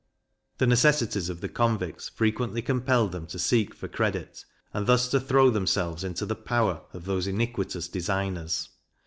The 0.57 0.65
necessities 0.65 1.29
of 1.29 1.41
the 1.41 1.47
convicts 1.47 2.09
frequently 2.09 2.63
compelled 2.63 3.11
them 3.11 3.27
to 3.27 3.37
seek 3.37 3.75
for 3.75 3.87
credit, 3.87 4.43
and 4.73 4.87
thus 4.87 5.07
to 5.09 5.19
throw 5.19 5.51
themselves 5.51 6.03
into 6.03 6.25
the 6.25 6.33
power 6.35 6.81
of 6.91 7.05
those 7.05 7.27
iniquitous 7.27 7.87
designers. 7.87 8.69